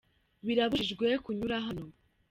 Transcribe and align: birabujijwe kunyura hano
birabujijwe 0.45 1.07
kunyura 1.23 1.55
hano 1.65 1.85